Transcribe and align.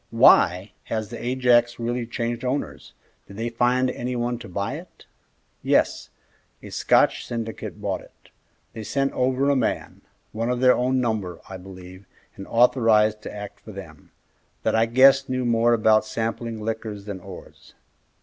"Why, 0.09 0.71
has 0.85 1.09
the 1.11 1.23
Ajax 1.23 1.77
really 1.77 2.07
changed 2.07 2.43
owners? 2.43 2.93
Did 3.27 3.37
they 3.37 3.49
find 3.49 3.91
any 3.91 4.15
one 4.15 4.39
to 4.39 4.49
buy 4.49 4.73
it?" 4.77 5.05
"Yes, 5.61 6.09
a 6.63 6.71
Scotch 6.71 7.23
syndicate 7.27 7.79
bought 7.79 8.01
it. 8.01 8.31
They 8.73 8.83
sent 8.83 9.13
over 9.13 9.47
a 9.51 9.55
man 9.55 10.01
one 10.31 10.49
of 10.49 10.59
their 10.59 10.73
own 10.73 10.99
number, 11.01 11.39
I 11.47 11.57
believe, 11.57 12.07
and 12.35 12.47
authorized 12.47 13.21
to 13.21 13.31
act 13.31 13.59
for 13.59 13.73
them 13.73 14.11
that 14.63 14.73
I 14.73 14.87
guess 14.87 15.29
knew 15.29 15.45
more 15.45 15.73
about 15.75 16.03
sampling 16.05 16.59
liquors 16.59 17.05
than 17.05 17.19
ores. 17.19 17.75